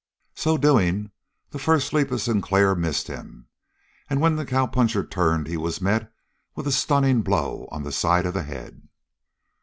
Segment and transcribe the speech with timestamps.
[0.33, 1.11] So doing,
[1.51, 3.45] the first leap of Sinclair missed him,
[4.09, 6.11] and when the cowpuncher turned he was met
[6.55, 8.87] with a stunning blow on the side of the head.